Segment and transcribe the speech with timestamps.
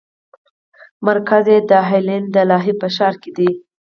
[1.07, 3.49] مرکز یې د هالنډ د لاهه په ښار کې دی.